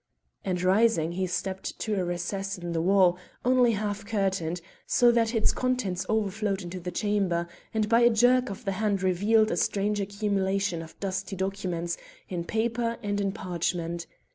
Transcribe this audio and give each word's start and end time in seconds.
and 0.43 0.63
rising 0.63 1.11
he 1.11 1.27
stepped 1.27 1.77
to 1.77 1.93
a 1.93 2.03
recess 2.03 2.57
in 2.57 2.71
the 2.71 2.81
wall, 2.81 3.19
only 3.45 3.73
half 3.73 4.03
curtained, 4.03 4.59
so 4.87 5.11
that 5.11 5.35
its 5.35 5.51
contents 5.51 6.07
overflowed 6.09 6.63
into 6.63 6.79
the 6.79 6.89
chamber, 6.89 7.47
and 7.71 7.87
by 7.87 7.99
a 7.99 8.09
jerk 8.09 8.49
of 8.49 8.65
the 8.65 8.71
hand 8.71 9.03
revealed 9.03 9.51
a 9.51 9.55
strange 9.55 9.99
accumulation 10.01 10.81
of 10.81 10.99
dusty 10.99 11.35
documents 11.35 11.99
in 12.29 12.43
paper 12.43 12.97
and 13.03 13.21
in 13.21 13.31
parchment. 13.31 14.07